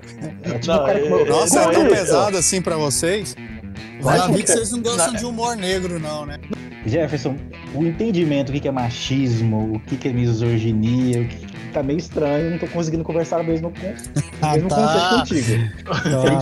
[0.42, 3.34] é tipo Não, cara que- é- Nossa, não, é tão é- pesado assim pra vocês?
[4.00, 6.38] Vai, Já vi que vocês não gostam de humor negro, não, né?
[6.84, 7.36] Jefferson,
[7.74, 12.50] o entendimento do que é machismo, o que é misoginia, o que tá meio estranho,
[12.50, 13.94] não tô conseguindo conversar mesmo com
[14.40, 14.76] Ah, mesmo tá.
[14.76, 15.84] conceito contigo.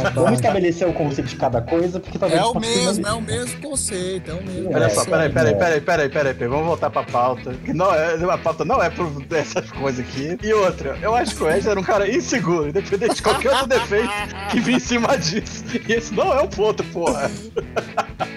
[0.02, 0.10] Tá.
[0.10, 3.60] Vamos estabelecer o conceito de cada coisa, porque talvez É o mesmo, é o mesmo
[3.60, 4.70] conceito, é o mesmo.
[4.74, 5.56] Olha É, só, peraí, peraí, é.
[5.56, 7.52] peraí, peraí, peraí, peraí, vamos voltar pra pauta.
[7.64, 10.36] Que não é, a pauta não é por essas coisas aqui.
[10.42, 13.66] E outra, eu acho que o Ed era um cara inseguro, independente de qualquer outro
[13.68, 14.10] defeito
[14.50, 15.64] que vinha em cima disso.
[15.88, 17.30] E esse não é o ponto, porra.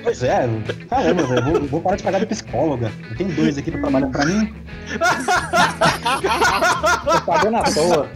[0.03, 0.47] Pois é,
[0.89, 2.91] caramba, velho, vou, vou parar de pagar de psicóloga.
[3.09, 4.53] Eu tenho dois aqui pra trabalhar pra mim.
[6.75, 8.09] Tô pagando à toa.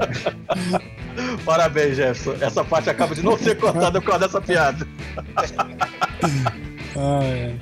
[1.46, 2.36] Parabéns, Jefferson.
[2.43, 4.88] Essa parte acaba de não ser cortada por causa dessa piada.
[6.96, 7.56] É.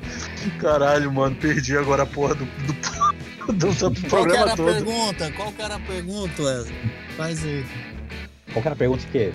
[0.60, 4.56] Caralho, mano, perdi agora a porra do, do, do, do Qual que era programa a
[4.56, 4.74] todo.
[4.74, 5.32] pergunta?
[5.32, 6.76] Qual que era a pergunta, Wesley?
[7.18, 7.66] Faz aí.
[8.54, 9.34] Qual que era a pergunta que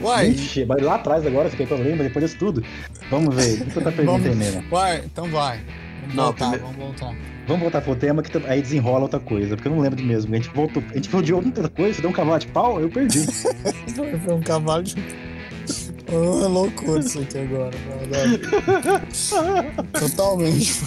[0.00, 2.62] Uai, Ixi, mas lá atrás agora, você quer que eu lembre depois disso tudo?
[3.10, 4.26] Vamos ver, deixa eu outra pergunta Vamos.
[4.26, 4.64] aí mesmo.
[4.70, 5.60] uai, então vai.
[6.06, 7.16] Vamos Não, voltar, primeiro- vamos voltar.
[7.46, 10.32] Vamos voltar pro tema que aí desenrola outra coisa, porque eu não lembro de mesmo.
[10.34, 12.80] A gente voltou, a gente falou de outra coisa, você deu um cavalo de pau,
[12.80, 13.24] eu perdi.
[14.24, 14.96] Foi um cavalo de.
[16.12, 17.70] Oh, é loucura isso aqui agora.
[19.92, 20.80] Totalmente.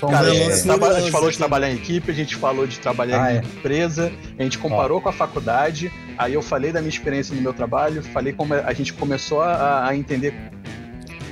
[0.00, 3.22] Cara, a gente, a gente falou de trabalhar em equipe, a gente falou de trabalhar
[3.22, 3.40] Ah, em é.
[3.40, 7.52] empresa, a gente comparou com a faculdade, aí eu falei da minha experiência no meu
[7.52, 10.32] trabalho, falei como a gente começou a, a entender.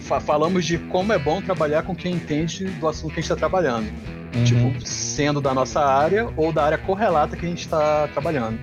[0.09, 3.31] Fa- falamos de como é bom trabalhar com quem entende do assunto que a gente
[3.31, 3.87] está trabalhando.
[4.35, 4.44] Uhum.
[4.44, 8.59] Tipo, sendo da nossa área ou da área correlata que a gente está trabalhando.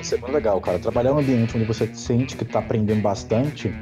[0.00, 0.78] Isso é muito legal, cara.
[0.78, 3.72] Trabalhar num ambiente onde você sente que tá aprendendo bastante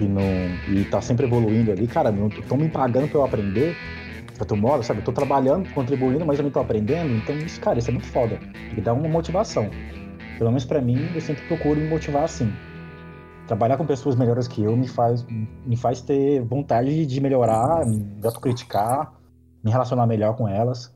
[0.00, 0.22] e, não,
[0.68, 3.76] e tá sempre evoluindo ali, cara, não estão me pagando pra eu aprender.
[4.38, 5.00] Eu tô moro, sabe?
[5.00, 7.10] Eu tô trabalhando, contribuindo, mas eu não tô aprendendo.
[7.16, 8.38] Então, isso, cara, isso é muito foda.
[8.76, 9.70] E dá uma motivação.
[10.36, 12.52] Pelo menos pra mim, eu sempre procuro me motivar assim.
[13.46, 15.24] Trabalhar com pessoas melhores que eu me faz,
[15.64, 19.12] me faz ter vontade de melhorar, me autocriticar,
[19.62, 20.94] me relacionar melhor com elas.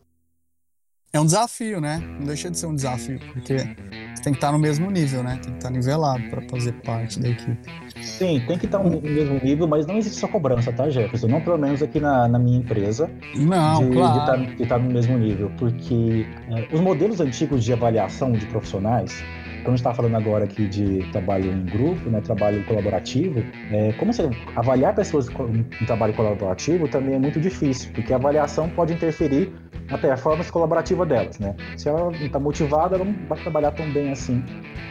[1.13, 1.99] É um desafio, né?
[2.19, 5.41] Não deixa de ser um desafio, porque você tem que estar no mesmo nível, né?
[5.43, 7.59] Tem que estar nivelado para fazer parte da equipe.
[8.01, 11.27] Sim, tem que estar no mesmo nível, mas não existe só cobrança, tá, Jefferson?
[11.27, 13.11] Não pelo menos aqui na, na minha empresa.
[13.35, 14.63] Não, de claro.
[14.63, 19.21] estar no mesmo nível, porque é, os modelos antigos de avaliação de profissionais,
[19.61, 23.93] como a gente está falando agora aqui de trabalho em grupo, né, trabalho colaborativo, é,
[23.95, 28.93] como você avaliar pessoas em trabalho colaborativo também é muito difícil, porque a avaliação pode
[28.93, 29.53] interferir
[29.91, 31.57] na performance colaborativa delas, né?
[31.77, 34.43] Se ela não está motivada, ela não vai trabalhar tão bem assim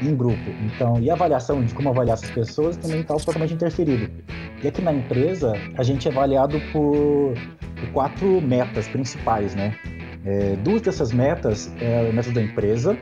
[0.02, 0.44] em grupo.
[0.66, 4.10] Então, e a avaliação de como avaliar essas pessoas também está totalmente interferido.
[4.62, 7.34] E aqui na empresa, a gente é avaliado por
[7.80, 9.74] por quatro metas principais, né?
[10.26, 12.98] É, duas dessas metas é a meta da empresa,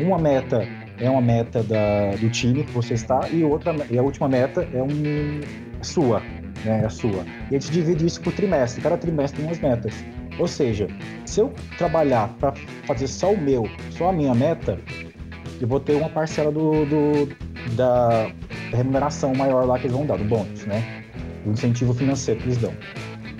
[0.00, 0.66] uma meta
[1.04, 4.66] é uma meta da, do time que você está e outra e a última meta
[4.72, 5.40] é um
[5.82, 6.20] sua,
[6.64, 6.80] né?
[6.82, 7.24] É a sua.
[7.50, 8.80] E a gente divide isso por trimestre.
[8.80, 9.92] Cada trimestre tem umas metas.
[10.38, 10.88] Ou seja,
[11.26, 12.54] se eu trabalhar para
[12.86, 14.78] fazer só o meu, só a minha meta,
[15.60, 17.28] eu vou ter uma parcela do, do-
[17.76, 18.30] da
[18.72, 21.04] remuneração maior lá que eles vão dar, do bônus, né?
[21.44, 22.72] Do incentivo financeiro que eles dão.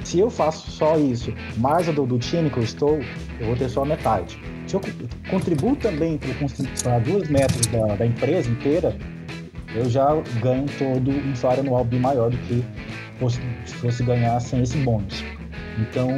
[0.05, 3.01] Se eu faço só isso, mais a do time que eu estou,
[3.41, 4.39] eu vou ter só a metade.
[4.75, 6.19] Se eu co- contribuo também
[6.83, 8.97] para duas metas da, da empresa inteira,
[9.73, 10.07] eu já
[10.43, 12.65] ganho todo um salário anual bem maior do que
[13.21, 15.23] fosse, se fosse ganhar sem esse bônus.
[15.79, 16.09] Então,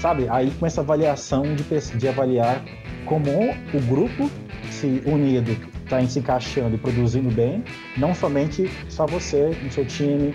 [0.00, 2.62] sabe, aí começa a avaliação de, de avaliar
[3.04, 3.30] como
[3.74, 4.30] o grupo
[4.70, 7.64] se unido está se encaixando e produzindo bem,
[7.96, 10.32] não somente só você, no seu time,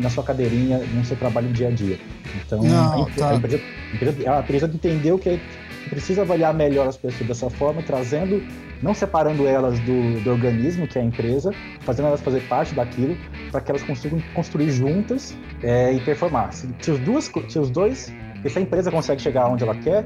[0.00, 1.98] na sua cadeirinha, no seu trabalho no dia a dia.
[2.46, 3.30] Então, Não, a, empre- tá.
[3.30, 5.40] a empresa, a empresa- a empresa entendeu que
[5.88, 8.42] precisa avaliar melhor as pessoas dessa forma, trazendo,
[8.82, 13.16] não separando elas do, do organismo, que é a empresa, fazendo elas fazer parte daquilo,
[13.50, 16.52] para que elas consigam construir juntas é, e performar.
[16.52, 18.12] Se, se os duas, se os dois,
[18.48, 20.04] se a empresa consegue chegar onde ela quer,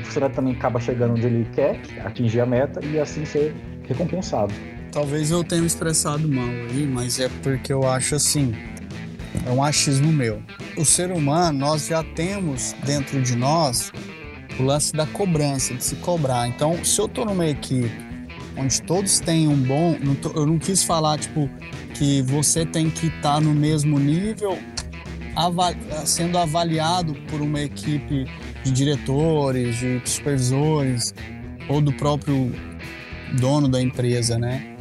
[0.00, 3.54] o funcionário também acaba chegando onde ele quer, atingir a meta e assim ser
[3.86, 4.52] recompensado.
[4.90, 8.54] Talvez eu tenha expressado mal aí, mas é porque eu acho assim.
[9.46, 10.42] É um achismo meu.
[10.76, 13.92] O ser humano, nós já temos dentro de nós
[14.58, 16.48] o lance da cobrança, de se cobrar.
[16.48, 17.90] Então, se eu tô numa equipe
[18.56, 19.96] onde todos têm um bom.
[20.02, 21.48] não tô- eu não quis falar, tipo,
[21.94, 24.58] que você tem que estar no mesmo nível,
[26.04, 28.26] sendo avaliado por uma equipe
[28.64, 31.14] de diretores, de supervisores,
[31.68, 32.52] ou do próprio
[33.38, 34.74] dono da empresa, né?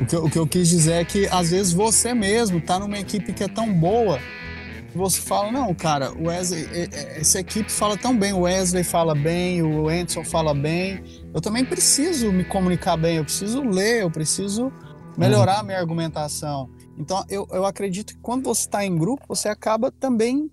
[0.00, 2.78] O que, eu- o que eu quis dizer é que às vezes você mesmo tá
[2.80, 4.18] numa equipe que é tão boa
[4.92, 6.66] que você fala, não, cara, o Wesley,
[7.16, 11.02] essa equipe fala tão bem, o Wesley fala bem, o Anderson fala bem,
[11.34, 14.70] eu também preciso me comunicar bem, eu preciso ler, eu preciso
[15.16, 16.68] melhorar a minha argumentação.
[16.98, 20.50] Então, eu, eu acredito que quando você está em grupo, você acaba também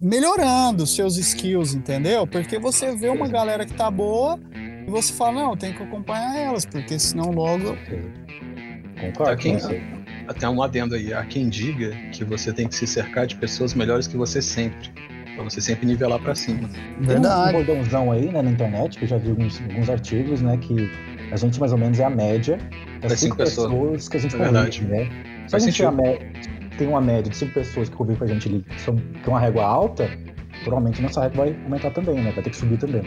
[0.00, 2.26] melhorando seus skills, entendeu?
[2.26, 4.38] Porque você vê uma galera que tá boa
[4.86, 7.76] e você fala, não, tem que acompanhar elas, porque senão logo.
[9.00, 9.24] Concordo.
[9.24, 9.95] Tá, quem- com você.
[10.28, 11.12] Até um adendo aí.
[11.12, 14.90] Há quem diga que você tem que se cercar de pessoas melhores que você sempre.
[15.34, 16.66] Pra você sempre nivelar pra cima.
[16.68, 17.52] Tem um Verdade.
[17.52, 20.90] bordãozão aí, né, na internet, que eu já vi alguns, alguns artigos, né, que
[21.30, 22.56] a gente mais ou menos é a média
[23.02, 23.70] das cinco cinco pessoas.
[23.70, 24.80] pessoas que a gente É verdade.
[24.80, 25.10] convive, né?
[25.46, 28.26] Se a gente tem, a tem uma média de cinco pessoas que convivem com a
[28.28, 30.08] gente ali, que, são, que é uma régua alta,
[30.64, 32.32] provavelmente nossa régua vai aumentar também, né?
[32.32, 33.02] Vai ter que subir também.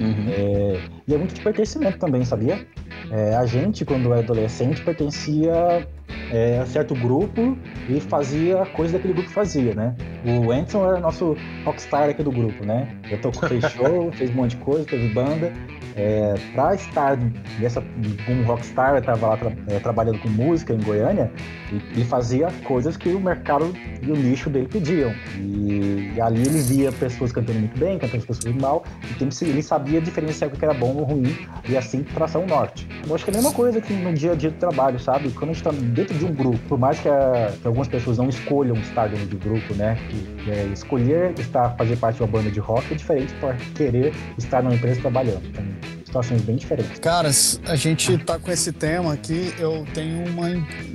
[0.00, 0.26] Uhum.
[0.28, 2.66] É, e é muito de pertencimento também, sabia?
[3.10, 5.86] É, a gente, quando é adolescente, pertencia
[6.34, 7.56] é, a certo grupo
[7.88, 9.94] e fazia coisa daquele grupo fazia, né?
[10.24, 12.88] O Anderson era nosso rockstar aqui do grupo, né?
[13.10, 15.52] Eu tocou, fez show, fez um monte de coisa, teve banda.
[15.96, 17.16] É, pra estar
[17.60, 17.80] nessa,
[18.26, 21.30] como rockstar, eu tava lá tra- é, trabalhando com música em Goiânia,
[21.72, 25.14] e ele fazia coisas que o mercado e o nicho dele pediam.
[25.38, 29.62] E, e ali ele via pessoas cantando muito bem, cantando pessoas mal, e tem ele
[29.62, 31.36] sabia diferenciar o que era bom ou ruim,
[31.68, 32.88] e assim traçar o norte.
[33.06, 35.30] Eu acho que é a mesma coisa que no dia a dia do trabalho, sabe?
[35.30, 38.18] Quando a gente tá dentro de um grupo, por mais que, a- que algumas pessoas
[38.18, 39.96] não escolham estar dentro de grupo, né?
[40.44, 44.12] Que, é, escolher estar, fazer parte de uma banda de rock é diferente para querer
[44.38, 45.42] estar numa empresa trabalhando.
[45.46, 45.64] Então,
[46.04, 46.98] situações bem diferentes.
[47.00, 49.52] Caras, a gente tá com esse tema aqui.
[49.58, 50.46] Eu tenho uma,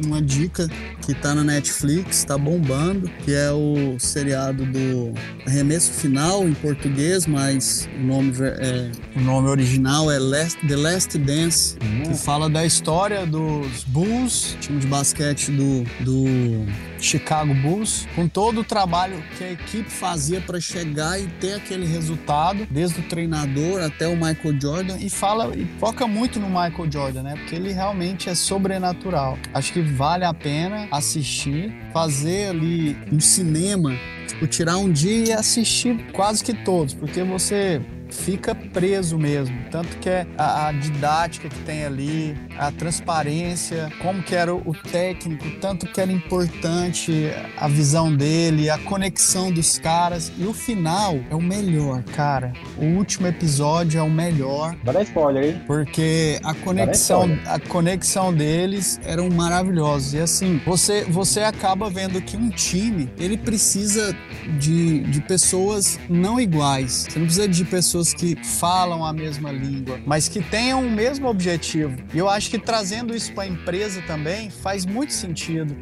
[0.06, 0.66] uma dica
[1.06, 5.14] que tá na Netflix, tá bombando, que é o seriado do
[5.46, 11.18] Arremesso Final em português, mas o nome, é, o nome original é Last- The Last
[11.18, 16.66] Dance, que fala da história dos Bulls, time de basquete do, do
[17.00, 21.86] Chicago Bulls, com todo o trabalho que a equipe fazia para chegar e ter aquele
[21.86, 26.92] resultado, desde o treinador até o Michael Jordan, e fala e foca muito no Michael
[26.92, 27.36] Jordan, né?
[27.36, 29.38] Porque ele realmente é sobrenatural.
[29.54, 33.92] Acho que vale a pena assistir, fazer ali um cinema,
[34.28, 39.56] tipo, tirar um dia e assistir quase que todos, porque você fica preso mesmo.
[39.72, 44.62] Tanto que é a, a didática que tem ali, a transparência, como que era o,
[44.70, 50.32] o técnico, tanto que era importante a visão dele, a conexão dos caras.
[50.38, 52.54] E o final é o melhor, cara.
[52.78, 54.76] O último episódio é o melhor.
[54.84, 55.62] Vai dar spoiler, hein?
[55.66, 60.14] Porque a conexão, a conexão deles eram maravilhosos.
[60.14, 64.16] E assim, você, você acaba vendo que um time, ele precisa
[64.60, 67.08] de, de pessoas não iguais.
[67.10, 71.28] Você não precisa de pessoas que falam a mesma língua, mas que tenham o mesmo
[71.28, 71.98] objetivo.
[72.14, 75.76] E eu acho que trazendo isso para a empresa também faz muito sentido.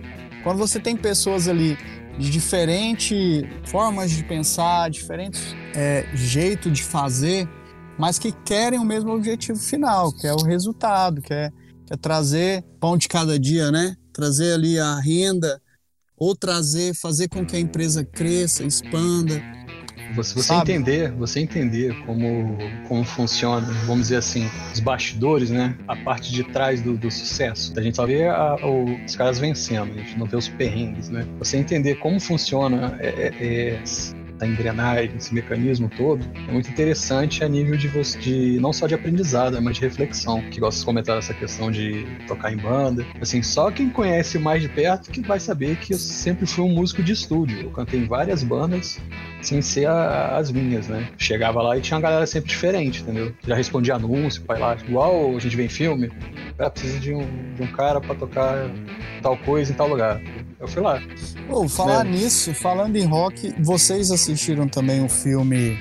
[0.43, 1.77] Quando você tem pessoas ali
[2.17, 7.47] de diferentes formas de pensar, diferentes é, jeitos de fazer,
[7.97, 11.51] mas que querem o mesmo objetivo final, que é o resultado, que é,
[11.85, 13.95] que é trazer pão de cada dia, né?
[14.11, 15.61] Trazer ali a renda,
[16.17, 19.41] ou trazer, fazer com que a empresa cresça, expanda.
[20.17, 25.75] Você, você entender, você entender como, como funciona, vamos dizer assim, os bastidores, né?
[25.87, 27.73] A parte de trás do, do sucesso.
[27.77, 31.09] A gente só vê a- o- os caras vencendo, a gente não vê os perrengues,
[31.09, 31.25] né?
[31.39, 37.43] Você entender como funciona é, é- é essa engrenagem, esse mecanismo todo, é muito interessante
[37.43, 40.41] a nível de você, de não só de aprendizado, mas de reflexão.
[40.51, 43.03] Que gosta de comentar essa questão de tocar em banda.
[43.19, 46.69] Assim, só quem conhece mais de perto que vai saber que eu sempre fui um
[46.69, 47.61] músico de estúdio.
[47.61, 48.99] Eu cantei em várias bandas
[49.41, 51.07] sem ser a- as minhas, né?
[51.17, 53.33] Chegava lá e tinha uma galera sempre diferente, entendeu?
[53.47, 56.11] Já respondia anúncio, vai lá, igual a gente vê em filme,
[56.59, 58.69] ah, precisa de um, de um cara pra tocar
[59.21, 60.21] tal coisa em tal lugar.
[60.59, 61.01] Eu fui lá.
[61.47, 62.11] Pô, falar Né?
[62.11, 65.77] nisso, falando em rock, vocês assistiram também o filme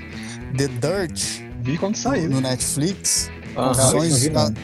[0.57, 2.29] The Dirt Vi quando saiu.
[2.31, 3.31] no Netflix?
[3.57, 3.69] Aham.
[3.69, 4.55] Confissões, não vi, não.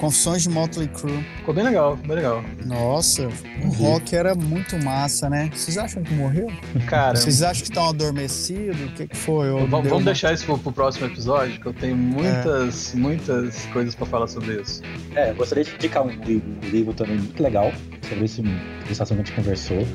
[0.00, 1.22] Confissões de Motley Crue.
[1.36, 2.42] Ficou bem legal, bem legal.
[2.64, 3.28] Nossa,
[3.62, 5.50] o rock era muito massa, né?
[5.52, 6.46] Vocês acham que morreu?
[6.86, 8.80] Cara, Vocês acham que estão adormecidos?
[8.80, 9.50] O que, que foi?
[9.50, 13.94] Ou vamos, uma- deixar isso pro, pro próximo episódio, que eu tenho muitas, muitas coisas
[13.94, 14.80] pra falar sobre isso.
[15.14, 17.70] É, gostaria de indicar um livro, um livro também muito legal
[18.08, 18.42] sobre esse,
[18.90, 19.86] esse assunto que a gente conversou,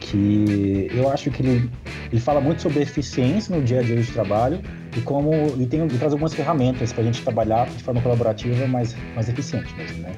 [0.00, 1.70] que eu acho que ele,
[2.12, 4.60] ele fala muito sobre eficiência no dia a dia de trabalho
[4.96, 8.66] e como ele, tem, ele traz algumas ferramentas para a gente trabalhar de forma colaborativa
[8.66, 10.12] mais, mais eficiente mesmo, né?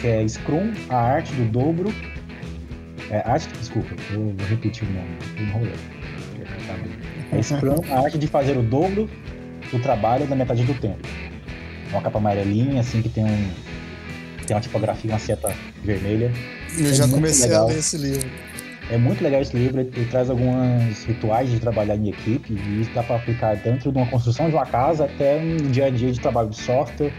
[0.00, 1.92] Que é Scrum, a arte do dobro.
[3.10, 5.74] É, arte, desculpa, eu vou repetir o nome, enrolei.
[7.32, 9.08] É Scrum, a arte de fazer o dobro
[9.70, 11.06] do trabalho na metade do tempo.
[11.90, 13.50] Uma capa amarelinha, assim, que tem um,
[14.46, 15.52] tem uma tipografia, uma seta
[15.84, 16.32] vermelha.
[16.78, 17.64] Eu É já comecei legal.
[17.64, 18.28] a ler esse livro.
[18.90, 22.80] É muito legal esse livro, ele, ele traz alguns rituais de trabalhar em equipe e
[22.80, 25.90] isso dá para aplicar dentro de uma construção de uma casa até um dia a
[25.90, 27.12] dia de trabalho de software,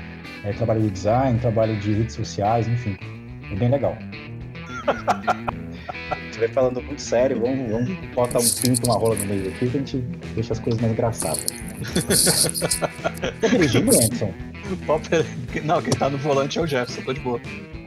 [0.44, 2.98] é, trabalho de design, trabalho de redes sociais, enfim.
[3.52, 3.96] É bem legal.
[6.32, 9.70] você vai falando muito sério, vamos, vamos botar um pinto, uma rola no meio aqui
[9.70, 9.98] que a gente
[10.34, 11.46] deixa as coisas mais engraçadas.
[13.42, 14.34] tá dirigindo, Anderson?
[15.64, 17.40] Não, quem tá no volante é o Jefferson, tô de boa.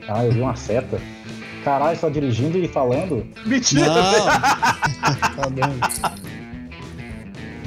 [0.09, 1.01] Ah, eu vi uma seta.
[1.65, 3.27] Caralho, só dirigindo e falando.
[3.47, 3.87] Mentira!
[3.87, 4.25] Não.
[5.37, 6.19] tá bom.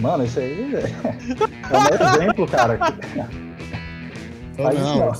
[0.01, 2.77] Mano, isso aí é é o maior exemplo, cara.
[4.57, 4.69] Não.
[4.71, 5.13] não.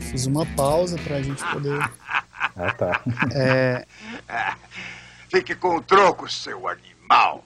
[0.00, 1.78] Fiz uma pausa pra gente poder.
[2.56, 3.00] Ah, tá.
[3.34, 3.84] É,
[5.30, 7.44] Fique com o troco, seu animal.